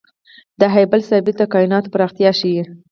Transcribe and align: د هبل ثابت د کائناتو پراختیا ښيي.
د 0.59 0.61
هبل 0.75 0.99
ثابت 1.09 1.35
د 1.39 1.41
کائناتو 1.53 1.91
پراختیا 1.93 2.31
ښيي. 2.39 2.61